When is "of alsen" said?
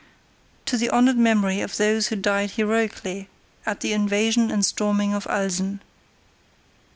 5.13-5.79